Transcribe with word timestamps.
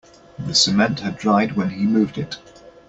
The 0.39 0.55
cement 0.55 1.01
had 1.01 1.19
dried 1.19 1.51
when 1.55 1.69
he 1.69 1.85
moved 1.85 2.17
it. 2.17 2.37